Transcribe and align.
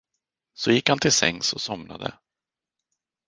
Så 0.55 0.71
gick 0.71 0.89
han 0.89 0.99
till 0.99 1.11
sängs 1.11 1.53
och 1.53 1.61
somnade. 1.61 2.13